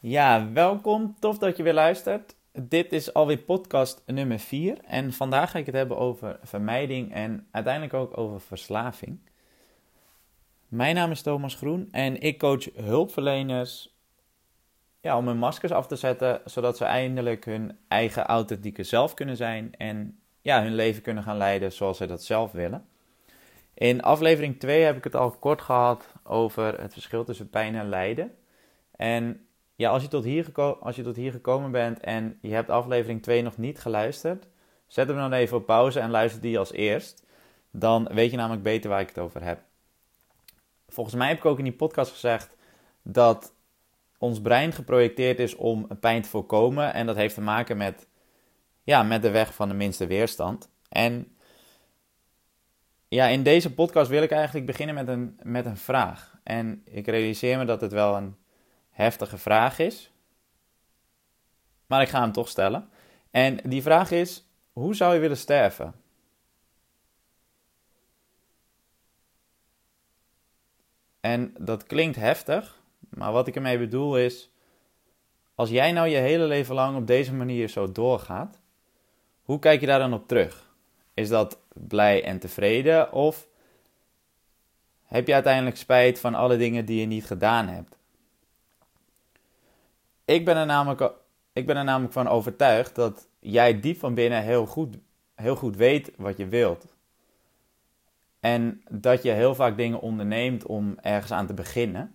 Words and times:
Ja, 0.00 0.52
welkom. 0.52 1.16
Tof 1.18 1.38
dat 1.38 1.56
je 1.56 1.62
weer 1.62 1.74
luistert. 1.74 2.36
Dit 2.52 2.92
is 2.92 3.14
alweer 3.14 3.38
podcast 3.38 4.02
nummer 4.06 4.38
4 4.38 4.78
en 4.84 5.12
vandaag 5.12 5.50
ga 5.50 5.58
ik 5.58 5.66
het 5.66 5.74
hebben 5.74 5.96
over 5.96 6.38
vermijding 6.42 7.12
en 7.12 7.46
uiteindelijk 7.50 7.94
ook 7.94 8.18
over 8.18 8.40
verslaving. 8.40 9.18
Mijn 10.68 10.94
naam 10.94 11.10
is 11.10 11.22
Thomas 11.22 11.54
Groen 11.54 11.88
en 11.90 12.20
ik 12.20 12.38
coach 12.38 12.68
hulpverleners 12.74 13.94
ja, 15.00 15.16
om 15.16 15.26
hun 15.26 15.38
maskers 15.38 15.72
af 15.72 15.86
te 15.86 15.96
zetten, 15.96 16.40
zodat 16.44 16.76
ze 16.76 16.84
eindelijk 16.84 17.44
hun 17.44 17.78
eigen 17.88 18.24
authentieke 18.24 18.82
zelf 18.82 19.14
kunnen 19.14 19.36
zijn 19.36 19.74
en 19.76 20.18
ja, 20.40 20.62
hun 20.62 20.74
leven 20.74 21.02
kunnen 21.02 21.22
gaan 21.22 21.36
leiden 21.36 21.72
zoals 21.72 21.96
ze 21.96 22.06
dat 22.06 22.24
zelf 22.24 22.52
willen. 22.52 22.86
In 23.74 24.02
aflevering 24.02 24.60
2 24.60 24.82
heb 24.82 24.96
ik 24.96 25.04
het 25.04 25.14
al 25.14 25.30
kort 25.30 25.62
gehad 25.62 26.12
over 26.22 26.80
het 26.80 26.92
verschil 26.92 27.24
tussen 27.24 27.50
pijn 27.50 27.74
en 27.74 27.88
lijden. 27.88 28.34
En 28.96 29.45
ja, 29.76 29.90
als 29.90 30.02
je, 30.02 30.08
tot 30.08 30.24
hier 30.24 30.52
als 30.80 30.96
je 30.96 31.02
tot 31.02 31.16
hier 31.16 31.32
gekomen 31.32 31.70
bent 31.70 32.00
en 32.00 32.38
je 32.40 32.52
hebt 32.52 32.70
aflevering 32.70 33.22
2 33.22 33.42
nog 33.42 33.56
niet 33.56 33.78
geluisterd, 33.78 34.46
zet 34.86 35.08
hem 35.08 35.16
dan 35.16 35.32
even 35.32 35.56
op 35.56 35.66
pauze 35.66 36.00
en 36.00 36.10
luister 36.10 36.40
die 36.40 36.58
als 36.58 36.72
eerst. 36.72 37.24
Dan 37.70 38.08
weet 38.12 38.30
je 38.30 38.36
namelijk 38.36 38.62
beter 38.62 38.90
waar 38.90 39.00
ik 39.00 39.08
het 39.08 39.18
over 39.18 39.42
heb. 39.42 39.60
Volgens 40.88 41.16
mij 41.16 41.28
heb 41.28 41.36
ik 41.36 41.44
ook 41.44 41.58
in 41.58 41.64
die 41.64 41.72
podcast 41.72 42.12
gezegd 42.12 42.56
dat 43.02 43.54
ons 44.18 44.40
brein 44.40 44.72
geprojecteerd 44.72 45.38
is 45.38 45.54
om 45.54 45.88
pijn 46.00 46.22
te 46.22 46.28
voorkomen. 46.28 46.94
En 46.94 47.06
dat 47.06 47.16
heeft 47.16 47.34
te 47.34 47.40
maken 47.40 47.76
met, 47.76 48.06
ja, 48.82 49.02
met 49.02 49.22
de 49.22 49.30
weg 49.30 49.54
van 49.54 49.68
de 49.68 49.74
minste 49.74 50.06
weerstand. 50.06 50.70
En 50.88 51.36
ja, 53.08 53.26
in 53.26 53.42
deze 53.42 53.74
podcast 53.74 54.10
wil 54.10 54.22
ik 54.22 54.30
eigenlijk 54.30 54.66
beginnen 54.66 54.94
met 54.94 55.08
een, 55.08 55.38
met 55.42 55.66
een 55.66 55.76
vraag. 55.76 56.38
En 56.42 56.82
ik 56.84 57.06
realiseer 57.06 57.58
me 57.58 57.64
dat 57.64 57.80
het 57.80 57.92
wel 57.92 58.16
een 58.16 58.36
heftige 58.96 59.38
vraag 59.38 59.78
is. 59.78 60.12
Maar 61.86 62.02
ik 62.02 62.08
ga 62.08 62.20
hem 62.20 62.32
toch 62.32 62.48
stellen. 62.48 62.88
En 63.30 63.56
die 63.56 63.82
vraag 63.82 64.10
is: 64.10 64.48
hoe 64.72 64.94
zou 64.94 65.14
je 65.14 65.20
willen 65.20 65.36
sterven? 65.36 65.94
En 71.20 71.54
dat 71.58 71.86
klinkt 71.86 72.16
heftig, 72.16 72.80
maar 73.08 73.32
wat 73.32 73.46
ik 73.46 73.56
ermee 73.56 73.78
bedoel 73.78 74.18
is: 74.18 74.50
als 75.54 75.70
jij 75.70 75.92
nou 75.92 76.08
je 76.08 76.16
hele 76.16 76.44
leven 76.44 76.74
lang 76.74 76.96
op 76.96 77.06
deze 77.06 77.34
manier 77.34 77.68
zo 77.68 77.92
doorgaat, 77.92 78.58
hoe 79.42 79.58
kijk 79.58 79.80
je 79.80 79.86
daar 79.86 79.98
dan 79.98 80.14
op 80.14 80.28
terug? 80.28 80.74
Is 81.14 81.28
dat 81.28 81.60
blij 81.74 82.24
en 82.24 82.38
tevreden 82.38 83.12
of 83.12 83.48
heb 85.02 85.26
je 85.26 85.34
uiteindelijk 85.34 85.76
spijt 85.76 86.20
van 86.20 86.34
alle 86.34 86.56
dingen 86.56 86.84
die 86.84 87.00
je 87.00 87.06
niet 87.06 87.26
gedaan 87.26 87.68
hebt? 87.68 87.95
Ik 90.26 90.44
ben 90.44 90.56
er 90.56 90.66
namelijk, 90.66 91.12
ik 91.52 91.66
ben 91.66 91.76
er 91.76 91.84
namelijk 91.84 92.12
van 92.12 92.28
overtuigd 92.28 92.94
dat 92.94 93.28
jij 93.38 93.80
diep 93.80 93.98
van 93.98 94.14
binnen 94.14 94.42
heel 94.42 94.66
goed, 94.66 94.98
heel 95.34 95.56
goed 95.56 95.76
weet 95.76 96.12
wat 96.16 96.36
je 96.36 96.46
wilt. 96.46 96.94
En 98.40 98.82
dat 98.90 99.22
je 99.22 99.30
heel 99.30 99.54
vaak 99.54 99.76
dingen 99.76 100.00
onderneemt 100.00 100.66
om 100.66 100.98
ergens 100.98 101.32
aan 101.32 101.46
te 101.46 101.54
beginnen. 101.54 102.14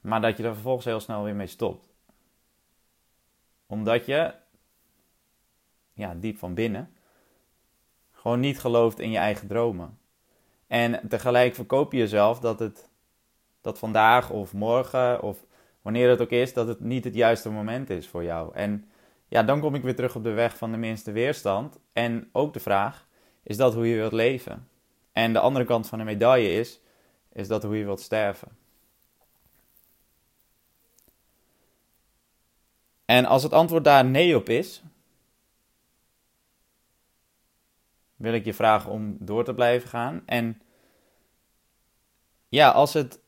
Maar 0.00 0.20
dat 0.20 0.36
je 0.36 0.42
er 0.42 0.52
vervolgens 0.52 0.84
heel 0.84 1.00
snel 1.00 1.22
weer 1.22 1.34
mee 1.34 1.46
stopt. 1.46 1.88
Omdat 3.66 4.06
je, 4.06 4.34
ja, 5.92 6.14
diep 6.14 6.38
van 6.38 6.54
binnen, 6.54 6.94
gewoon 8.12 8.40
niet 8.40 8.60
gelooft 8.60 8.98
in 8.98 9.10
je 9.10 9.18
eigen 9.18 9.48
dromen. 9.48 9.98
En 10.66 11.08
tegelijk 11.08 11.54
verkoop 11.54 11.92
je 11.92 11.98
jezelf 11.98 12.40
dat 12.40 12.58
het, 12.58 12.88
dat 13.60 13.78
vandaag 13.78 14.30
of 14.30 14.52
morgen 14.52 15.22
of 15.22 15.44
wanneer 15.86 16.10
het 16.10 16.20
ook 16.20 16.30
is, 16.30 16.52
dat 16.52 16.68
het 16.68 16.80
niet 16.80 17.04
het 17.04 17.14
juiste 17.14 17.50
moment 17.50 17.90
is 17.90 18.08
voor 18.08 18.24
jou. 18.24 18.54
En 18.54 18.88
ja, 19.28 19.42
dan 19.42 19.60
kom 19.60 19.74
ik 19.74 19.82
weer 19.82 19.94
terug 19.94 20.16
op 20.16 20.24
de 20.24 20.30
weg 20.30 20.56
van 20.56 20.70
de 20.70 20.76
minste 20.76 21.12
weerstand. 21.12 21.78
En 21.92 22.28
ook 22.32 22.52
de 22.52 22.60
vraag, 22.60 23.06
is 23.42 23.56
dat 23.56 23.74
hoe 23.74 23.88
je 23.88 23.96
wilt 23.96 24.12
leven? 24.12 24.68
En 25.12 25.32
de 25.32 25.38
andere 25.38 25.64
kant 25.64 25.88
van 25.88 25.98
de 25.98 26.04
medaille 26.04 26.52
is, 26.52 26.80
is 27.32 27.48
dat 27.48 27.62
hoe 27.62 27.78
je 27.78 27.84
wilt 27.84 28.00
sterven? 28.00 28.48
En 33.04 33.24
als 33.24 33.42
het 33.42 33.52
antwoord 33.52 33.84
daar 33.84 34.04
nee 34.04 34.36
op 34.36 34.48
is, 34.48 34.82
wil 38.16 38.32
ik 38.32 38.44
je 38.44 38.54
vragen 38.54 38.90
om 38.90 39.16
door 39.20 39.44
te 39.44 39.54
blijven 39.54 39.88
gaan. 39.88 40.22
En 40.24 40.62
ja, 42.48 42.70
als 42.70 42.92
het, 42.92 43.20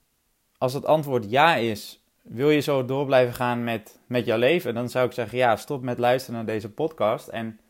als 0.58 0.72
het 0.72 0.84
antwoord 0.84 1.30
ja 1.30 1.54
is, 1.54 2.02
wil 2.28 2.50
je 2.50 2.60
zo 2.60 2.84
door 2.84 3.06
blijven 3.06 3.34
gaan 3.34 3.64
met, 3.64 4.00
met 4.06 4.24
jouw 4.24 4.38
leven, 4.38 4.74
dan 4.74 4.88
zou 4.88 5.06
ik 5.06 5.12
zeggen, 5.12 5.38
ja, 5.38 5.56
stop 5.56 5.82
met 5.82 5.98
luisteren 5.98 6.36
naar 6.36 6.54
deze 6.54 6.70
podcast. 6.70 7.28
En 7.28 7.60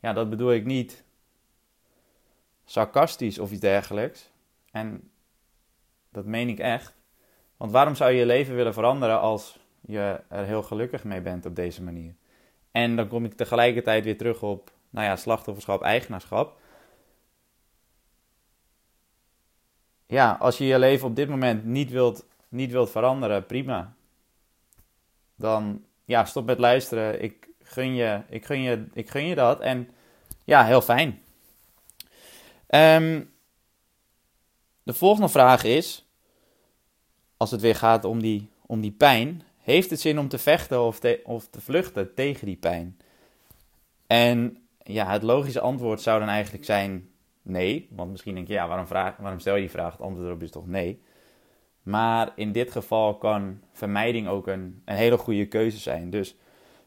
ja, 0.00 0.12
dat 0.12 0.30
bedoel 0.30 0.52
ik 0.52 0.64
niet 0.64 1.04
sarcastisch 2.64 3.38
of 3.38 3.50
iets 3.50 3.60
dergelijks. 3.60 4.30
En 4.70 5.10
dat 6.10 6.24
meen 6.24 6.48
ik 6.48 6.58
echt. 6.58 6.94
Want 7.56 7.72
waarom 7.72 7.94
zou 7.94 8.10
je 8.10 8.18
je 8.18 8.26
leven 8.26 8.54
willen 8.54 8.74
veranderen 8.74 9.20
als 9.20 9.58
je 9.80 10.20
er 10.28 10.44
heel 10.44 10.62
gelukkig 10.62 11.04
mee 11.04 11.20
bent 11.20 11.46
op 11.46 11.56
deze 11.56 11.82
manier? 11.82 12.14
En 12.70 12.96
dan 12.96 13.08
kom 13.08 13.24
ik 13.24 13.34
tegelijkertijd 13.34 14.04
weer 14.04 14.16
terug 14.16 14.42
op, 14.42 14.70
nou 14.90 15.06
ja, 15.06 15.16
slachtofferschap, 15.16 15.82
eigenaarschap. 15.82 16.60
Ja, 20.06 20.36
als 20.40 20.58
je 20.58 20.64
je 20.64 20.78
leven 20.78 21.06
op 21.06 21.16
dit 21.16 21.28
moment 21.28 21.64
niet 21.64 21.90
wilt 21.90 22.26
niet 22.52 22.70
wilt 22.70 22.90
veranderen, 22.90 23.46
prima. 23.46 23.94
Dan 25.36 25.84
ja, 26.04 26.24
stop 26.24 26.46
met 26.46 26.58
luisteren. 26.58 27.22
Ik 27.22 27.48
gun 27.62 27.94
je, 27.94 28.22
ik 28.28 28.44
gun 28.44 28.62
je, 28.62 28.86
ik 28.92 29.10
gun 29.10 29.26
je 29.26 29.34
dat. 29.34 29.60
En 29.60 29.88
ja, 30.44 30.64
heel 30.64 30.80
fijn. 30.80 31.22
Um, 32.68 33.32
de 34.82 34.94
volgende 34.94 35.28
vraag 35.28 35.64
is: 35.64 36.08
als 37.36 37.50
het 37.50 37.60
weer 37.60 37.76
gaat 37.76 38.04
om 38.04 38.22
die, 38.22 38.50
om 38.66 38.80
die 38.80 38.92
pijn, 38.92 39.42
heeft 39.58 39.90
het 39.90 40.00
zin 40.00 40.18
om 40.18 40.28
te 40.28 40.38
vechten 40.38 40.80
of 40.80 40.98
te, 40.98 41.20
of 41.24 41.48
te 41.48 41.60
vluchten 41.60 42.14
tegen 42.14 42.46
die 42.46 42.56
pijn? 42.56 42.98
En 44.06 44.66
ja, 44.82 45.10
het 45.10 45.22
logische 45.22 45.60
antwoord 45.60 46.00
zou 46.00 46.18
dan 46.18 46.28
eigenlijk 46.28 46.64
zijn 46.64 47.10
nee. 47.42 47.88
Want 47.90 48.10
misschien 48.10 48.34
denk 48.34 48.46
je, 48.46 48.52
ja, 48.52 48.68
waarom, 48.68 48.86
vraag, 48.86 49.16
waarom 49.16 49.40
stel 49.40 49.54
je 49.54 49.60
die 49.60 49.70
vraag? 49.70 49.92
Het 49.92 50.00
antwoord 50.00 50.26
erop 50.26 50.42
is 50.42 50.50
toch 50.50 50.66
nee. 50.66 51.02
Maar 51.82 52.32
in 52.36 52.52
dit 52.52 52.70
geval 52.70 53.16
kan 53.16 53.60
vermijding 53.72 54.28
ook 54.28 54.46
een, 54.46 54.82
een 54.84 54.96
hele 54.96 55.18
goede 55.18 55.46
keuze 55.46 55.78
zijn. 55.78 56.10
Dus 56.10 56.36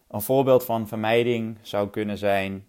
een 0.08 0.22
voorbeeld 0.22 0.66
van 0.66 0.88
vermijding 0.88 1.58
zou 1.62 1.90
kunnen 1.90 2.18
zijn, 2.18 2.66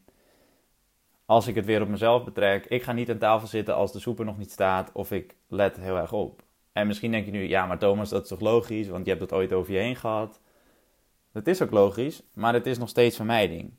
als 1.27 1.47
ik 1.47 1.55
het 1.55 1.65
weer 1.65 1.83
op 1.83 1.89
mezelf 1.89 2.25
betrek, 2.25 2.67
ik 2.67 2.83
ga 2.83 2.93
niet 2.93 3.11
aan 3.11 3.19
tafel 3.19 3.49
zitten 3.49 3.75
als 3.75 3.93
de 3.93 3.99
soep 3.99 4.19
er 4.19 4.25
nog 4.25 4.39
niet 4.39 4.51
staat 4.51 4.91
of 4.93 5.13
ik 5.13 5.37
let 5.49 5.77
heel 5.77 5.97
erg 5.97 6.13
op. 6.13 6.43
En 6.73 6.87
misschien 6.87 7.11
denk 7.11 7.25
je 7.25 7.31
nu, 7.31 7.49
ja, 7.49 7.67
maar 7.67 7.79
Thomas, 7.79 8.09
dat 8.09 8.23
is 8.23 8.29
toch 8.29 8.41
logisch, 8.41 8.89
want 8.89 9.05
je 9.05 9.11
hebt 9.11 9.23
het 9.23 9.33
ooit 9.33 9.53
over 9.53 9.73
je 9.73 9.79
heen 9.79 9.97
gehad. 9.97 10.41
Dat 11.33 11.47
is 11.47 11.63
ook 11.63 11.71
logisch, 11.71 12.23
maar 12.35 12.55
het 12.55 12.67
is 12.67 12.79
nog 12.79 12.89
steeds 12.89 13.17
vermijding. 13.17 13.73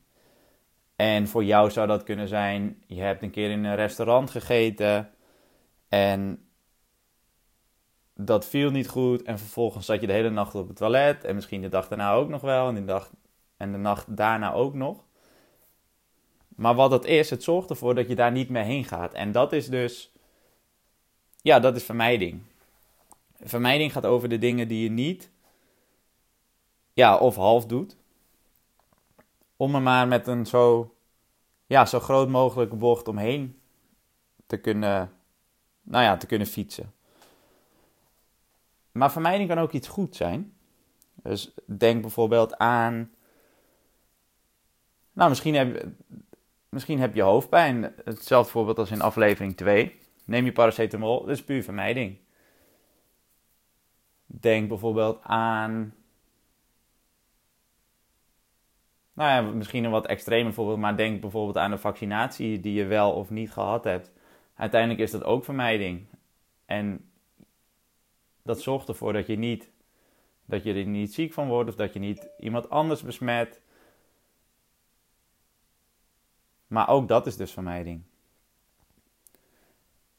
En 0.96 1.28
voor 1.28 1.44
jou 1.44 1.70
zou 1.70 1.86
dat 1.86 2.02
kunnen 2.02 2.28
zijn, 2.28 2.82
je 2.86 3.00
hebt 3.00 3.22
een 3.22 3.30
keer 3.30 3.50
in 3.50 3.64
een 3.64 3.74
restaurant 3.74 4.30
gegeten 4.30 5.10
en 5.88 6.47
dat 8.20 8.46
viel 8.46 8.70
niet 8.70 8.88
goed. 8.88 9.22
En 9.22 9.38
vervolgens 9.38 9.86
zat 9.86 10.00
je 10.00 10.06
de 10.06 10.12
hele 10.12 10.30
nacht 10.30 10.54
op 10.54 10.68
het 10.68 10.76
toilet. 10.76 11.24
En 11.24 11.34
misschien 11.34 11.60
de 11.60 11.68
dag 11.68 11.88
daarna 11.88 12.12
ook 12.12 12.28
nog 12.28 12.40
wel. 12.40 12.68
En 12.68 12.74
de, 12.74 12.84
dag, 12.84 13.10
en 13.56 13.72
de 13.72 13.78
nacht 13.78 14.16
daarna 14.16 14.52
ook 14.52 14.74
nog. 14.74 15.04
Maar 16.48 16.74
wat 16.74 16.90
dat 16.90 17.04
is, 17.04 17.30
het 17.30 17.42
zorgt 17.42 17.70
ervoor 17.70 17.94
dat 17.94 18.08
je 18.08 18.14
daar 18.14 18.32
niet 18.32 18.48
meer 18.48 18.62
heen 18.62 18.84
gaat. 18.84 19.12
En 19.14 19.32
dat 19.32 19.52
is 19.52 19.68
dus. 19.68 20.12
Ja, 21.42 21.60
dat 21.60 21.76
is 21.76 21.84
vermijding. 21.84 22.42
Vermijding 23.40 23.92
gaat 23.92 24.06
over 24.06 24.28
de 24.28 24.38
dingen 24.38 24.68
die 24.68 24.82
je 24.82 24.90
niet. 24.90 25.30
Ja, 26.92 27.16
of 27.16 27.36
half 27.36 27.66
doet. 27.66 27.96
Om 29.56 29.74
er 29.74 29.82
maar 29.82 30.08
met 30.08 30.26
een 30.26 30.46
zo. 30.46 30.94
Ja, 31.66 31.86
zo 31.86 32.00
groot 32.00 32.28
mogelijke 32.28 32.76
bocht 32.76 33.08
omheen 33.08 33.60
te 34.46 34.56
kunnen. 34.56 35.12
Nou 35.82 36.04
ja, 36.04 36.16
te 36.16 36.26
kunnen 36.26 36.46
fietsen. 36.46 36.92
Maar 38.92 39.12
vermijding 39.12 39.48
kan 39.48 39.58
ook 39.58 39.72
iets 39.72 39.88
goed 39.88 40.16
zijn. 40.16 40.52
Dus 41.22 41.54
denk 41.64 42.00
bijvoorbeeld 42.00 42.56
aan. 42.56 43.10
Nou, 45.12 45.28
misschien 45.28 45.54
heb, 45.54 45.86
misschien 46.68 47.00
heb 47.00 47.14
je 47.14 47.22
hoofdpijn. 47.22 47.94
Hetzelfde 48.04 48.50
voorbeeld 48.50 48.78
als 48.78 48.90
in 48.90 49.00
aflevering 49.00 49.56
2. 49.56 49.98
Neem 50.24 50.44
je 50.44 50.52
paracetamol, 50.52 51.20
dat 51.20 51.28
is 51.28 51.44
puur 51.44 51.62
vermijding. 51.62 52.18
Denk 54.26 54.68
bijvoorbeeld 54.68 55.22
aan. 55.22 55.94
Nou 59.12 59.30
ja, 59.30 59.52
misschien 59.52 59.84
een 59.84 59.90
wat 59.90 60.06
extremer 60.06 60.52
voorbeeld, 60.52 60.78
maar 60.78 60.96
denk 60.96 61.20
bijvoorbeeld 61.20 61.56
aan 61.56 61.72
een 61.72 61.78
vaccinatie 61.78 62.60
die 62.60 62.72
je 62.72 62.84
wel 62.84 63.12
of 63.12 63.30
niet 63.30 63.50
gehad 63.50 63.84
hebt. 63.84 64.12
Uiteindelijk 64.54 65.00
is 65.00 65.10
dat 65.10 65.24
ook 65.24 65.44
vermijding. 65.44 66.06
En 66.66 67.07
dat 68.48 68.62
zorgt 68.62 68.88
ervoor 68.88 69.12
dat 69.12 69.26
je 69.26 69.36
niet 69.36 69.70
Dat 70.44 70.64
je 70.64 70.74
er 70.74 70.86
niet 70.86 71.14
ziek 71.14 71.32
van 71.32 71.48
wordt 71.48 71.68
of 71.68 71.76
dat 71.76 71.92
je 71.92 71.98
niet 71.98 72.28
iemand 72.38 72.70
anders 72.70 73.02
besmet. 73.02 73.60
Maar 76.66 76.88
ook 76.88 77.08
dat 77.08 77.26
is 77.26 77.36
dus 77.36 77.52
vermijding. 77.52 78.02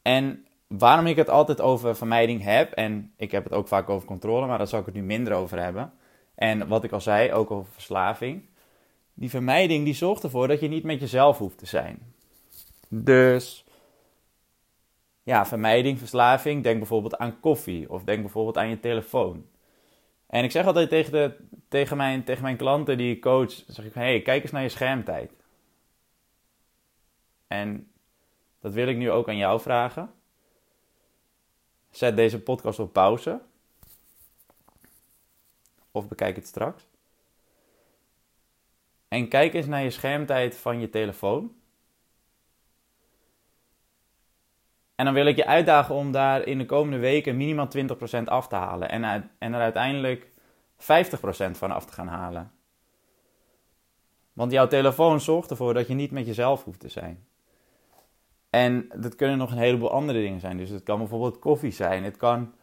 En 0.02 0.46
waarom 0.66 1.06
ik 1.06 1.16
het 1.16 1.28
altijd 1.28 1.60
over 1.60 1.96
vermijding 1.96 2.42
heb, 2.42 2.72
en 2.72 3.12
ik 3.16 3.30
heb 3.30 3.44
het 3.44 3.52
ook 3.52 3.68
vaak 3.68 3.88
over 3.88 4.06
controle, 4.06 4.46
maar 4.46 4.58
daar 4.58 4.66
zal 4.66 4.80
ik 4.80 4.86
het 4.86 4.94
nu 4.94 5.02
minder 5.02 5.32
over 5.32 5.62
hebben. 5.62 5.92
En 6.34 6.68
wat 6.68 6.84
ik 6.84 6.92
al 6.92 7.00
zei, 7.00 7.32
ook 7.32 7.50
over 7.50 7.72
verslaving. 7.72 8.48
Die 9.14 9.30
vermijding 9.30 9.84
die 9.84 9.94
zorgt 9.94 10.22
ervoor 10.22 10.48
dat 10.48 10.60
je 10.60 10.68
niet 10.68 10.84
met 10.84 11.00
jezelf 11.00 11.38
hoeft 11.38 11.58
te 11.58 11.66
zijn. 11.66 12.14
Dus 12.88 13.64
ja, 15.30 15.46
vermijding, 15.46 15.98
verslaving. 15.98 16.62
Denk 16.62 16.78
bijvoorbeeld 16.78 17.18
aan 17.18 17.40
koffie 17.40 17.90
of 17.90 18.04
denk 18.04 18.20
bijvoorbeeld 18.20 18.56
aan 18.56 18.68
je 18.68 18.80
telefoon. 18.80 19.46
En 20.26 20.44
ik 20.44 20.50
zeg 20.50 20.66
altijd 20.66 20.88
tegen, 20.88 21.12
de, 21.12 21.36
tegen, 21.68 21.96
mijn, 21.96 22.24
tegen 22.24 22.42
mijn 22.42 22.56
klanten 22.56 22.98
die 22.98 23.14
ik 23.14 23.20
coach, 23.20 23.52
zeg 23.66 23.84
ik 23.84 23.94
hey, 23.94 24.22
kijk 24.22 24.42
eens 24.42 24.52
naar 24.52 24.62
je 24.62 24.68
schermtijd. 24.68 25.32
En 27.46 27.90
dat 28.60 28.72
wil 28.72 28.88
ik 28.88 28.96
nu 28.96 29.10
ook 29.10 29.28
aan 29.28 29.36
jou 29.36 29.60
vragen. 29.60 30.12
Zet 31.90 32.16
deze 32.16 32.40
podcast 32.40 32.78
op 32.78 32.92
pauze. 32.92 33.40
Of 35.90 36.08
bekijk 36.08 36.36
het 36.36 36.46
straks. 36.46 36.86
En 39.08 39.28
kijk 39.28 39.54
eens 39.54 39.66
naar 39.66 39.82
je 39.82 39.90
schermtijd 39.90 40.56
van 40.56 40.80
je 40.80 40.90
telefoon. 40.90 41.59
En 45.00 45.06
dan 45.06 45.14
wil 45.14 45.26
ik 45.26 45.36
je 45.36 45.46
uitdagen 45.46 45.94
om 45.94 46.12
daar 46.12 46.46
in 46.46 46.58
de 46.58 46.66
komende 46.66 46.98
weken 46.98 47.36
minimaal 47.36 47.68
20% 48.20 48.24
af 48.24 48.48
te 48.48 48.54
halen. 48.54 48.90
En, 48.90 49.30
en 49.38 49.52
er 49.52 49.60
uiteindelijk 49.60 50.26
50% 50.26 50.30
van 51.50 51.70
af 51.70 51.84
te 51.84 51.92
gaan 51.92 52.06
halen. 52.06 52.52
Want 54.32 54.52
jouw 54.52 54.66
telefoon 54.66 55.20
zorgt 55.20 55.50
ervoor 55.50 55.74
dat 55.74 55.86
je 55.86 55.94
niet 55.94 56.10
met 56.10 56.26
jezelf 56.26 56.64
hoeft 56.64 56.80
te 56.80 56.88
zijn. 56.88 57.26
En 58.50 58.88
dat 58.94 59.16
kunnen 59.16 59.38
nog 59.38 59.50
een 59.50 59.58
heleboel 59.58 59.90
andere 59.90 60.20
dingen 60.20 60.40
zijn. 60.40 60.56
Dus 60.56 60.70
het 60.70 60.82
kan 60.82 60.98
bijvoorbeeld 60.98 61.38
koffie 61.38 61.72
zijn. 61.72 62.04
Het 62.04 62.16
kan 62.16 62.54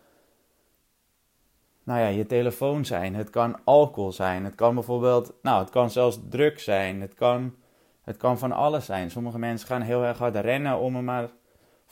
nou 1.83 1.99
ja, 1.99 2.07
je 2.07 2.25
telefoon 2.25 2.85
zijn. 2.85 3.15
Het 3.15 3.29
kan 3.29 3.59
alcohol 3.63 4.11
zijn. 4.11 4.43
Het 4.43 4.55
kan 4.55 4.73
bijvoorbeeld, 4.73 5.33
nou, 5.41 5.59
het 5.59 5.69
kan 5.69 5.89
zelfs 5.89 6.19
druk 6.29 6.59
zijn. 6.59 7.01
Het 7.01 7.13
kan, 7.13 7.55
het 8.01 8.17
kan 8.17 8.37
van 8.37 8.51
alles 8.51 8.85
zijn. 8.85 9.11
Sommige 9.11 9.39
mensen 9.39 9.67
gaan 9.67 9.81
heel 9.81 10.03
erg 10.03 10.17
hard 10.17 10.35
rennen 10.35 10.77
om 10.79 10.95
er 10.95 11.03
maar 11.03 11.29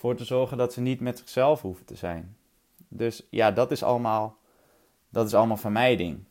voor 0.06 0.16
te 0.16 0.26
zorgen 0.26 0.58
dat 0.58 0.74
ze 0.74 0.82
niet 0.82 1.00
met 1.00 1.18
zichzelf 1.18 1.62
hoeven 1.62 1.86
te 1.86 1.96
zijn. 1.96 2.38
Dus 2.88 3.24
ja, 3.30 3.52
dat 3.52 3.72
is 3.72 3.84
allemaal, 3.84 4.38
dat 5.10 5.28
is 5.28 5.34
allemaal 5.34 5.58
vermijding. 5.58 6.24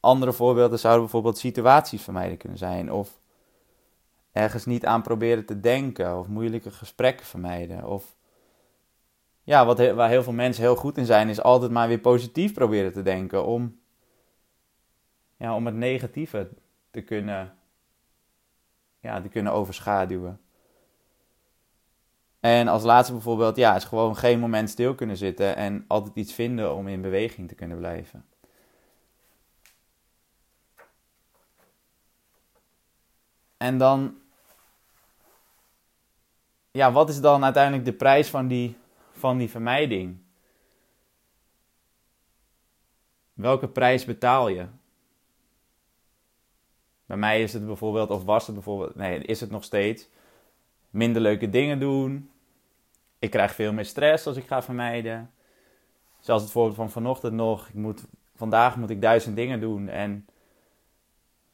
Andere 0.00 0.32
voorbeelden 0.32 0.78
zouden 0.78 1.02
bijvoorbeeld 1.02 1.38
situaties 1.38 2.02
vermijden 2.02 2.36
kunnen 2.36 2.58
zijn. 2.58 2.92
Of 2.92 3.20
ergens 4.32 4.64
niet 4.64 4.86
aan 4.86 5.02
proberen 5.02 5.44
te 5.44 5.60
denken. 5.60 6.18
Of 6.18 6.28
moeilijke 6.28 6.70
gesprekken 6.70 7.26
vermijden. 7.26 7.84
Of 7.84 8.16
ja, 9.42 9.66
wat, 9.66 9.78
waar 9.78 10.08
heel 10.08 10.22
veel 10.22 10.32
mensen 10.32 10.62
heel 10.62 10.76
goed 10.76 10.96
in 10.96 11.06
zijn, 11.06 11.28
is 11.28 11.42
altijd 11.42 11.70
maar 11.70 11.88
weer 11.88 12.00
positief 12.00 12.52
proberen 12.52 12.92
te 12.92 13.02
denken. 13.02 13.44
Om, 13.44 13.80
ja, 15.36 15.54
om 15.54 15.66
het 15.66 15.74
negatieve 15.74 16.48
te 16.90 17.00
kunnen, 17.00 17.56
ja, 19.00 19.20
te 19.20 19.28
kunnen 19.28 19.52
overschaduwen. 19.52 20.40
En 22.48 22.68
als 22.68 22.82
laatste 22.82 23.12
bijvoorbeeld, 23.12 23.56
ja, 23.56 23.76
is 23.76 23.84
gewoon 23.84 24.16
geen 24.16 24.38
moment 24.38 24.70
stil 24.70 24.94
kunnen 24.94 25.16
zitten 25.16 25.56
en 25.56 25.84
altijd 25.86 26.14
iets 26.14 26.32
vinden 26.32 26.74
om 26.74 26.88
in 26.88 27.00
beweging 27.00 27.48
te 27.48 27.54
kunnen 27.54 27.76
blijven. 27.78 28.24
En 33.56 33.78
dan, 33.78 34.18
ja, 36.70 36.92
wat 36.92 37.08
is 37.08 37.20
dan 37.20 37.44
uiteindelijk 37.44 37.84
de 37.84 37.92
prijs 37.92 38.28
van 38.28 38.48
die, 38.48 38.76
van 39.12 39.38
die 39.38 39.50
vermijding? 39.50 40.18
Welke 43.32 43.68
prijs 43.68 44.04
betaal 44.04 44.48
je? 44.48 44.66
Bij 47.06 47.16
mij 47.16 47.42
is 47.42 47.52
het 47.52 47.66
bijvoorbeeld, 47.66 48.10
of 48.10 48.24
was 48.24 48.46
het 48.46 48.54
bijvoorbeeld, 48.54 48.94
nee, 48.94 49.18
is 49.18 49.40
het 49.40 49.50
nog 49.50 49.64
steeds 49.64 50.08
minder 50.90 51.22
leuke 51.22 51.50
dingen 51.50 51.80
doen. 51.80 52.30
Ik 53.18 53.30
krijg 53.30 53.54
veel 53.54 53.72
meer 53.72 53.84
stress 53.84 54.26
als 54.26 54.36
ik 54.36 54.46
ga 54.46 54.62
vermijden. 54.62 55.30
Zelfs 56.20 56.42
het 56.42 56.52
voorbeeld 56.52 56.76
van 56.76 56.90
vanochtend 56.90 57.32
nog. 57.32 57.68
Ik 57.68 57.74
moet, 57.74 58.06
vandaag 58.34 58.76
moet 58.76 58.90
ik 58.90 59.02
duizend 59.02 59.36
dingen 59.36 59.60
doen. 59.60 59.88
En 59.88 60.26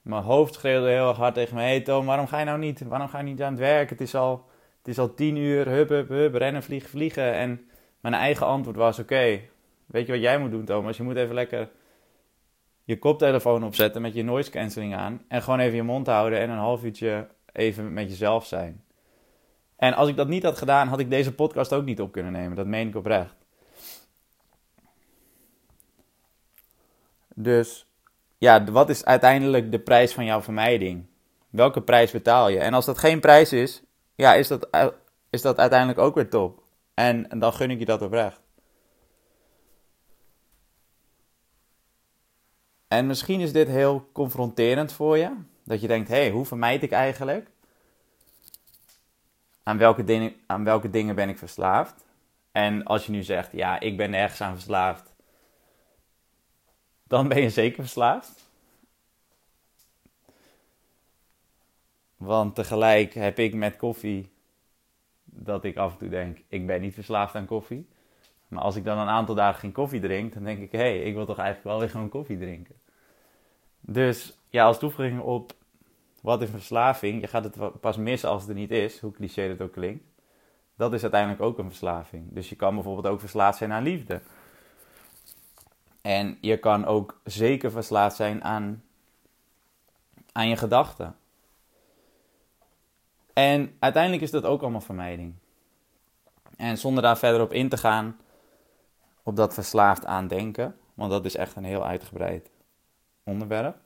mijn 0.02 0.22
hoofd 0.22 0.54
schreeuwde 0.54 0.88
heel 0.88 1.12
hard 1.12 1.34
tegen 1.34 1.54
me. 1.54 1.60
Hé 1.60 1.68
hey 1.68 1.80
Tom, 1.80 2.06
waarom 2.06 2.26
ga 2.26 2.38
je 2.38 2.44
nou 2.44 2.58
niet? 2.58 2.82
Waarom 2.82 3.08
ga 3.08 3.18
je 3.18 3.24
niet 3.24 3.42
aan 3.42 3.52
het 3.52 3.60
werk? 3.60 3.90
Het 3.90 4.00
is 4.00 4.14
al, 4.14 4.48
het 4.78 4.88
is 4.88 4.98
al 4.98 5.14
tien 5.14 5.36
uur. 5.36 5.68
Hup, 5.68 5.88
hup, 5.88 6.08
hup. 6.08 6.34
Rennen, 6.34 6.62
vliegen, 6.62 6.90
vliegen. 6.90 7.32
En 7.32 7.68
mijn 8.00 8.14
eigen 8.14 8.46
antwoord 8.46 8.76
was: 8.76 8.98
Oké, 8.98 9.40
weet 9.86 10.06
je 10.06 10.12
wat 10.12 10.20
jij 10.20 10.38
moet 10.38 10.50
doen, 10.50 10.64
Thomas? 10.64 10.96
Je 10.96 11.02
moet 11.02 11.16
even 11.16 11.34
lekker 11.34 11.70
je 12.84 12.98
koptelefoon 12.98 13.64
opzetten 13.64 14.02
met 14.02 14.14
je 14.14 14.22
noise 14.22 14.50
cancelling 14.50 14.94
aan. 14.94 15.24
En 15.28 15.42
gewoon 15.42 15.58
even 15.58 15.76
je 15.76 15.82
mond 15.82 16.06
houden 16.06 16.38
en 16.38 16.50
een 16.50 16.58
half 16.58 16.84
uurtje 16.84 17.28
even 17.52 17.92
met 17.92 18.08
jezelf 18.08 18.46
zijn. 18.46 18.83
En 19.76 19.94
als 19.94 20.08
ik 20.08 20.16
dat 20.16 20.28
niet 20.28 20.42
had 20.42 20.58
gedaan, 20.58 20.88
had 20.88 20.98
ik 20.98 21.10
deze 21.10 21.34
podcast 21.34 21.72
ook 21.72 21.84
niet 21.84 22.00
op 22.00 22.12
kunnen 22.12 22.32
nemen. 22.32 22.56
Dat 22.56 22.66
meen 22.66 22.88
ik 22.88 22.96
oprecht. 22.96 23.34
Dus 27.34 27.86
ja, 28.38 28.64
wat 28.64 28.90
is 28.90 29.04
uiteindelijk 29.04 29.70
de 29.70 29.78
prijs 29.78 30.12
van 30.12 30.24
jouw 30.24 30.42
vermijding? 30.42 31.06
Welke 31.50 31.82
prijs 31.82 32.10
betaal 32.10 32.48
je? 32.48 32.58
En 32.58 32.74
als 32.74 32.84
dat 32.84 32.98
geen 32.98 33.20
prijs 33.20 33.52
is, 33.52 33.82
ja, 34.14 34.34
is 34.34 34.48
dat, 34.48 34.68
is 35.30 35.42
dat 35.42 35.58
uiteindelijk 35.58 35.98
ook 35.98 36.14
weer 36.14 36.28
top. 36.28 36.62
En, 36.94 37.30
en 37.30 37.38
dan 37.38 37.52
gun 37.52 37.70
ik 37.70 37.78
je 37.78 37.84
dat 37.84 38.02
oprecht. 38.02 38.40
En 42.88 43.06
misschien 43.06 43.40
is 43.40 43.52
dit 43.52 43.68
heel 43.68 44.08
confronterend 44.12 44.92
voor 44.92 45.18
je. 45.18 45.30
Dat 45.64 45.80
je 45.80 45.86
denkt, 45.86 46.08
hé, 46.08 46.14
hey, 46.14 46.30
hoe 46.30 46.44
vermijd 46.44 46.82
ik 46.82 46.90
eigenlijk? 46.90 47.50
Aan 49.64 49.78
welke, 49.78 50.04
dingen, 50.04 50.34
aan 50.46 50.64
welke 50.64 50.90
dingen 50.90 51.14
ben 51.14 51.28
ik 51.28 51.38
verslaafd? 51.38 52.04
En 52.52 52.84
als 52.84 53.06
je 53.06 53.12
nu 53.12 53.22
zegt, 53.22 53.52
ja, 53.52 53.80
ik 53.80 53.96
ben 53.96 54.14
ergens 54.14 54.40
aan 54.40 54.54
verslaafd, 54.54 55.12
dan 57.02 57.28
ben 57.28 57.42
je 57.42 57.50
zeker 57.50 57.82
verslaafd. 57.82 58.48
Want 62.16 62.54
tegelijk 62.54 63.14
heb 63.14 63.38
ik 63.38 63.54
met 63.54 63.76
koffie 63.76 64.32
dat 65.24 65.64
ik 65.64 65.76
af 65.76 65.92
en 65.92 65.98
toe 65.98 66.08
denk, 66.08 66.38
ik 66.48 66.66
ben 66.66 66.80
niet 66.80 66.94
verslaafd 66.94 67.34
aan 67.34 67.46
koffie. 67.46 67.88
Maar 68.48 68.62
als 68.62 68.76
ik 68.76 68.84
dan 68.84 68.98
een 68.98 69.08
aantal 69.08 69.34
dagen 69.34 69.60
geen 69.60 69.72
koffie 69.72 70.00
drink, 70.00 70.34
dan 70.34 70.44
denk 70.44 70.60
ik, 70.60 70.72
hé, 70.72 70.78
hey, 70.78 71.02
ik 71.02 71.14
wil 71.14 71.26
toch 71.26 71.38
eigenlijk 71.38 71.68
wel 71.68 71.78
weer 71.78 71.90
gewoon 71.90 72.08
koffie 72.08 72.38
drinken. 72.38 72.74
Dus 73.80 74.38
ja, 74.48 74.64
als 74.64 74.78
toevoeging 74.78 75.20
op 75.20 75.54
wat 76.24 76.42
is 76.42 76.50
verslaving? 76.50 77.20
Je 77.20 77.26
gaat 77.26 77.44
het 77.44 77.80
pas 77.80 77.96
missen 77.96 78.28
als 78.28 78.40
het 78.40 78.50
er 78.50 78.56
niet 78.56 78.70
is, 78.70 79.00
hoe 79.00 79.12
cliché 79.12 79.48
dat 79.48 79.66
ook 79.66 79.72
klinkt. 79.72 80.04
Dat 80.76 80.92
is 80.92 81.02
uiteindelijk 81.02 81.42
ook 81.42 81.58
een 81.58 81.68
verslaving. 81.68 82.32
Dus 82.32 82.48
je 82.48 82.56
kan 82.56 82.74
bijvoorbeeld 82.74 83.06
ook 83.06 83.20
verslaafd 83.20 83.58
zijn 83.58 83.72
aan 83.72 83.82
liefde. 83.82 84.20
En 86.00 86.38
je 86.40 86.56
kan 86.56 86.84
ook 86.84 87.20
zeker 87.24 87.70
verslaafd 87.70 88.16
zijn 88.16 88.44
aan, 88.44 88.82
aan 90.32 90.48
je 90.48 90.56
gedachten. 90.56 91.16
En 93.32 93.76
uiteindelijk 93.78 94.22
is 94.22 94.30
dat 94.30 94.44
ook 94.44 94.62
allemaal 94.62 94.80
vermijding. 94.80 95.34
En 96.56 96.78
zonder 96.78 97.02
daar 97.02 97.18
verder 97.18 97.40
op 97.40 97.52
in 97.52 97.68
te 97.68 97.76
gaan, 97.76 98.16
op 99.22 99.36
dat 99.36 99.54
verslaafd 99.54 100.04
aan 100.04 100.28
denken, 100.28 100.76
want 100.94 101.10
dat 101.10 101.24
is 101.24 101.36
echt 101.36 101.56
een 101.56 101.64
heel 101.64 101.86
uitgebreid 101.86 102.50
onderwerp. 103.24 103.83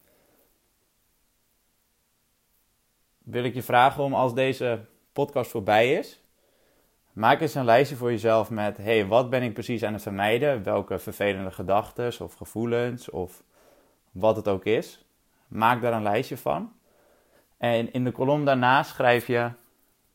Wil 3.31 3.45
ik 3.45 3.55
je 3.55 3.63
vragen 3.63 4.03
om 4.05 4.15
als 4.15 4.35
deze 4.35 4.85
podcast 5.13 5.51
voorbij 5.51 5.93
is, 5.95 6.21
maak 7.13 7.41
eens 7.41 7.55
een 7.55 7.65
lijstje 7.65 7.97
voor 7.97 8.11
jezelf 8.11 8.51
met: 8.51 8.77
hey, 8.77 9.07
wat 9.07 9.31
ben 9.31 9.43
ik 9.43 9.53
precies 9.53 9.83
aan 9.83 9.93
het 9.93 10.03
vermijden? 10.03 10.63
Welke 10.63 10.99
vervelende 10.99 11.51
gedachten 11.51 12.25
of 12.25 12.35
gevoelens 12.35 13.11
of 13.11 13.43
wat 14.11 14.37
het 14.37 14.49
ook 14.49 14.65
is. 14.65 15.05
Maak 15.49 15.83
daar 15.83 15.93
een 15.93 16.03
lijstje 16.03 16.37
van. 16.37 16.73
En 17.57 17.93
in 17.93 18.05
de 18.05 18.11
kolom 18.11 18.45
daarna 18.45 18.83
schrijf 18.83 19.27
je: 19.27 19.51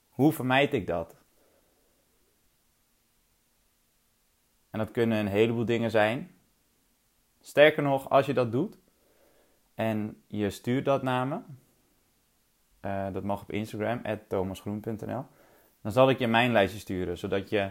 hoe 0.09 0.31
vermijd 0.31 0.73
ik 0.73 0.87
dat? 0.87 1.15
En 4.69 4.79
dat 4.79 4.91
kunnen 4.91 5.17
een 5.17 5.27
heleboel 5.27 5.65
dingen 5.65 5.91
zijn. 5.91 6.31
Sterker 7.41 7.83
nog, 7.83 8.09
als 8.09 8.25
je 8.25 8.33
dat 8.33 8.51
doet 8.51 8.77
en 9.75 10.21
je 10.27 10.49
stuurt 10.49 10.85
dat 10.85 11.01
naar 11.01 11.27
me, 11.27 11.39
uh, 12.85 13.05
dat 13.13 13.23
mag 13.23 13.41
op 13.41 13.51
Instagram, 13.51 14.01
thomasgroen.nl. 14.27 15.25
Dan 15.81 15.91
zal 15.91 16.09
ik 16.09 16.19
je 16.19 16.27
mijn 16.27 16.51
lijstje 16.51 16.79
sturen, 16.79 17.17
zodat 17.17 17.49
je 17.49 17.69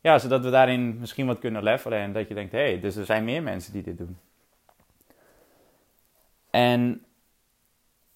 ja, 0.00 0.18
zodat 0.18 0.44
we 0.44 0.50
daarin 0.50 0.98
misschien 0.98 1.26
wat 1.26 1.38
kunnen 1.38 1.62
levelen 1.62 1.98
en 1.98 2.12
dat 2.12 2.28
je 2.28 2.34
denkt, 2.34 2.52
hé, 2.52 2.58
hey, 2.58 2.80
dus 2.80 2.96
er 2.96 3.04
zijn 3.04 3.24
meer 3.24 3.42
mensen 3.42 3.72
die 3.72 3.82
dit 3.82 3.98
doen. 3.98 4.18
En 6.50 7.04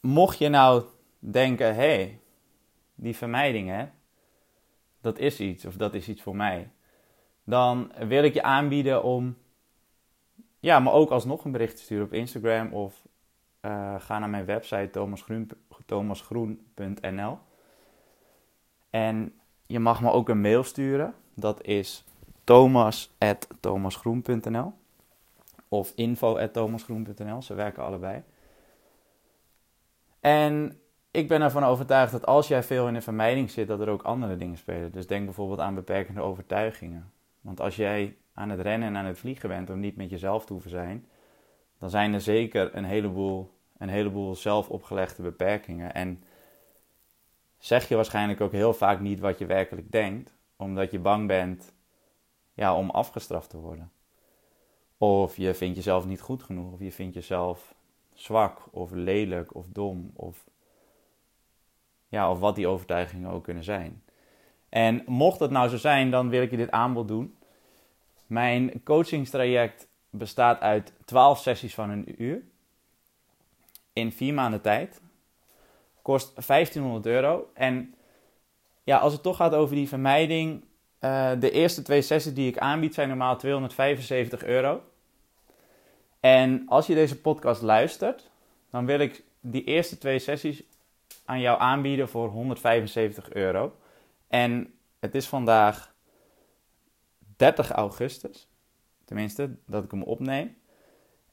mocht 0.00 0.38
je 0.38 0.49
nou 0.49 0.85
denken, 1.18 1.75
hé, 1.75 1.94
hey, 1.94 2.21
die 2.94 3.16
vermijding, 3.16 3.68
hè, 3.68 3.87
dat 5.00 5.18
is 5.18 5.40
iets 5.40 5.64
of 5.64 5.76
dat 5.76 5.94
is 5.94 6.09
iets 6.09 6.23
voor 6.23 6.37
mij, 6.37 6.71
dan 7.44 7.92
wil 7.99 8.25
ik 8.25 8.35
je 8.35 8.42
aanbieden 8.42 9.02
om, 9.02 9.37
ja, 10.61 10.78
maar 10.78 10.92
ook 10.92 11.11
alsnog 11.11 11.44
een 11.44 11.52
bericht 11.52 11.76
te 11.76 11.82
sturen 11.82 12.04
op 12.04 12.12
Instagram 12.12 12.73
of 12.73 13.01
uh, 13.62 13.95
ga 13.99 14.19
naar 14.19 14.31
mijn 14.31 14.45
website 14.45 14.88
thomasgroen, 14.90 15.50
thomasgroen.nl. 15.87 17.38
En 18.90 19.35
je 19.66 19.78
mag 19.78 20.00
me 20.00 20.11
ook 20.11 20.28
een 20.28 20.40
mail 20.40 20.64
sturen. 20.64 21.14
Dat 21.35 21.62
is 21.62 22.04
thomas.thomasgroen.nl 22.45 24.73
of 25.69 25.92
info.thomasgroen.nl. 25.95 27.42
Ze 27.42 27.54
werken 27.54 27.85
allebei. 27.85 28.23
En 30.21 30.81
ik 31.11 31.28
ben 31.28 31.42
ervan 31.42 31.64
overtuigd 31.64 32.12
dat 32.12 32.26
als 32.26 32.49
jij 32.49 32.62
veel 32.62 32.88
in 32.88 32.95
de 32.95 33.00
vermijding 33.00 33.50
zit, 33.50 33.69
dat 33.69 33.81
er 33.81 33.88
ook 33.88 34.02
andere 34.02 34.37
dingen 34.37 34.57
spelen. 34.57 34.92
Dus 34.92 35.07
denk 35.07 35.25
bijvoorbeeld 35.25 35.61
aan 35.61 35.75
beperkende 35.75 36.21
overtuigingen. 36.21 37.12
Want 37.40 37.61
als 37.61 37.76
jij 37.76 38.16
aan 38.35 38.50
het 38.50 38.61
rennen 38.61 38.88
en 38.88 38.97
aan 38.97 39.04
het 39.04 39.19
vliegen 39.19 39.49
bent 39.49 39.71
om 39.71 39.81
niet 39.81 39.97
met 39.97 40.11
jezelf 40.11 40.45
te 40.45 40.52
hoeven 40.52 40.71
zijn, 40.71 41.07
dan 41.82 41.90
zijn 41.90 42.14
er 42.14 42.20
zeker 42.20 42.76
een 42.76 42.84
heleboel, 42.84 43.50
een 43.78 43.88
heleboel 43.88 44.34
zelf 44.34 44.68
opgelegde 44.68 45.22
beperkingen. 45.22 45.94
En 45.94 46.24
zeg 47.58 47.88
je 47.88 47.94
waarschijnlijk 47.94 48.40
ook 48.40 48.52
heel 48.52 48.74
vaak 48.74 49.00
niet 49.00 49.20
wat 49.20 49.38
je 49.38 49.46
werkelijk 49.46 49.92
denkt, 49.92 50.34
omdat 50.56 50.90
je 50.90 50.98
bang 50.98 51.26
bent 51.26 51.72
ja, 52.54 52.76
om 52.76 52.90
afgestraft 52.90 53.50
te 53.50 53.56
worden. 53.58 53.92
Of 54.96 55.36
je 55.36 55.54
vindt 55.54 55.76
jezelf 55.76 56.06
niet 56.06 56.20
goed 56.20 56.42
genoeg, 56.42 56.72
of 56.72 56.80
je 56.80 56.92
vindt 56.92 57.14
jezelf 57.14 57.74
zwak 58.14 58.68
of 58.70 58.90
lelijk 58.90 59.54
of 59.54 59.66
dom 59.68 60.10
of, 60.14 60.44
ja, 62.08 62.30
of 62.30 62.38
wat 62.38 62.54
die 62.54 62.66
overtuigingen 62.66 63.30
ook 63.30 63.44
kunnen 63.44 63.64
zijn. 63.64 64.02
En 64.68 65.02
mocht 65.06 65.40
het 65.40 65.50
nou 65.50 65.68
zo 65.68 65.76
zijn, 65.76 66.10
dan 66.10 66.28
wil 66.28 66.42
ik 66.42 66.50
je 66.50 66.56
dit 66.56 66.70
aanbod 66.70 67.08
doen. 67.08 67.36
Mijn 68.26 68.82
coachingstraject 68.82 69.90
bestaat 70.12 70.61
uit 70.61 70.92
12 71.04 71.38
sessies 71.38 71.75
van 71.75 71.90
een 71.90 72.23
uur 72.23 72.42
in 73.92 74.12
vier 74.12 74.35
maanden 74.35 74.61
tijd. 74.61 75.00
Kost 76.02 76.47
1500 76.47 77.07
euro. 77.07 77.50
En 77.54 77.95
ja, 78.85 78.99
als 78.99 79.12
het 79.12 79.23
toch 79.23 79.37
gaat 79.37 79.54
over 79.54 79.75
die 79.75 79.88
vermijding, 79.88 80.64
uh, 81.00 81.31
de 81.38 81.50
eerste 81.50 81.83
twee 81.83 82.02
sessies 82.02 82.35
die 82.35 82.49
ik 82.49 82.59
aanbied 82.59 82.95
zijn 82.95 83.09
normaal 83.09 83.37
275 83.37 84.45
euro. 84.45 84.83
En 86.21 86.64
als 86.66 86.87
je 86.87 86.95
deze 86.95 87.21
podcast 87.21 87.62
luistert, 87.62 88.31
dan 88.71 88.87
wil 88.87 88.99
ik 88.99 89.23
die 89.40 89.64
eerste 89.64 89.99
twee 89.99 90.19
sessies 90.19 90.62
aan 91.25 91.40
jou 91.40 91.61
aanbieden 91.61 92.09
voor 92.09 92.28
175 92.28 93.33
euro. 93.33 93.76
En 94.28 94.75
het 94.99 95.14
is 95.14 95.26
vandaag 95.26 95.95
30 97.37 97.71
augustus. 97.71 98.49
Tenminste, 99.12 99.57
dat 99.66 99.85
ik 99.85 99.90
hem 99.90 100.02
opneem. 100.02 100.57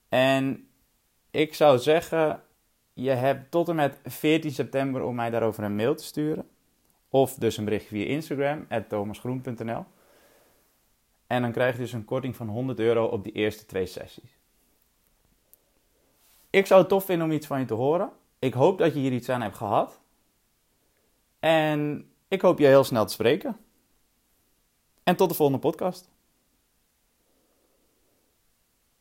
En 0.09 0.67
ik 1.31 1.53
zou 1.53 1.77
zeggen, 1.77 2.43
je 2.93 3.09
hebt 3.09 3.51
tot 3.51 3.69
en 3.69 3.75
met 3.75 3.99
14 4.03 4.51
september 4.51 5.03
om 5.03 5.15
mij 5.15 5.29
daarover 5.29 5.63
een 5.63 5.75
mail 5.75 5.95
te 5.95 6.03
sturen. 6.03 6.49
Of 7.09 7.33
dus 7.33 7.57
een 7.57 7.65
bericht 7.65 7.85
via 7.85 8.05
Instagram, 8.05 8.67
thomasgroen.nl. 8.87 9.85
En 11.27 11.41
dan 11.41 11.51
krijg 11.51 11.75
je 11.75 11.81
dus 11.81 11.93
een 11.93 12.05
korting 12.05 12.35
van 12.35 12.47
100 12.47 12.79
euro 12.79 13.05
op 13.05 13.23
die 13.23 13.33
eerste 13.33 13.65
twee 13.65 13.85
sessies. 13.85 14.37
Ik 16.49 16.65
zou 16.65 16.79
het 16.79 16.89
tof 16.89 17.05
vinden 17.05 17.27
om 17.27 17.33
iets 17.33 17.47
van 17.47 17.59
je 17.59 17.65
te 17.65 17.73
horen. 17.73 18.11
Ik 18.39 18.53
hoop 18.53 18.77
dat 18.77 18.93
je 18.93 18.99
hier 18.99 19.13
iets 19.13 19.29
aan 19.29 19.41
hebt 19.41 19.57
gehad. 19.57 20.01
En 21.39 22.11
ik 22.27 22.41
hoop 22.41 22.59
je 22.59 22.65
heel 22.65 22.83
snel 22.83 23.05
te 23.05 23.13
spreken. 23.13 23.57
En 25.03 25.15
tot 25.15 25.29
de 25.29 25.35
volgende 25.35 25.61
podcast. 25.61 26.09